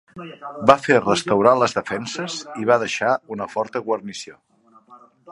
[0.69, 4.35] Va fer restaurar les defenses i hi va deixar una forta guarnició.